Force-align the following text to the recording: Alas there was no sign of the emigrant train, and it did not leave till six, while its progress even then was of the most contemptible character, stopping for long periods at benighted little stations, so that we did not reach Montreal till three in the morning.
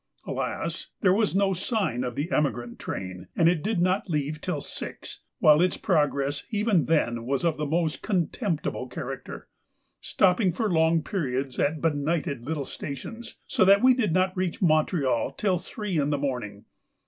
Alas 0.25 0.87
there 1.01 1.13
was 1.13 1.35
no 1.35 1.53
sign 1.53 2.03
of 2.03 2.15
the 2.15 2.31
emigrant 2.31 2.79
train, 2.79 3.27
and 3.35 3.47
it 3.47 3.61
did 3.61 3.79
not 3.79 4.09
leave 4.09 4.41
till 4.41 4.59
six, 4.59 5.19
while 5.37 5.61
its 5.61 5.77
progress 5.77 6.41
even 6.49 6.85
then 6.87 7.23
was 7.23 7.45
of 7.45 7.57
the 7.57 7.67
most 7.67 8.01
contemptible 8.01 8.87
character, 8.87 9.47
stopping 9.99 10.51
for 10.51 10.71
long 10.73 11.03
periods 11.03 11.59
at 11.59 11.81
benighted 11.81 12.43
little 12.43 12.65
stations, 12.65 13.35
so 13.45 13.63
that 13.63 13.83
we 13.83 13.93
did 13.93 14.11
not 14.11 14.35
reach 14.35 14.59
Montreal 14.59 15.33
till 15.33 15.59
three 15.59 15.99
in 15.99 16.09
the 16.09 16.17
morning. 16.17 16.65